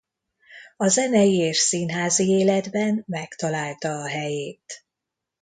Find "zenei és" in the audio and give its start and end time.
0.87-1.57